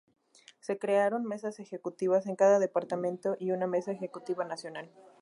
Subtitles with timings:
[0.61, 4.89] Se crearon Mesas Ejecutivas en cada Departamento y una Mesa Ejecutiva Nacional.